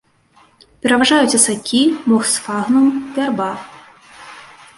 Пераважаюць 0.85 1.37
асакі, 1.39 1.81
мох 2.09 2.23
сфагнум, 2.33 2.87
вярба. 3.19 3.51